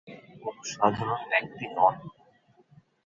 [0.41, 1.95] কোন সাধারণ ব্যক্তি নন।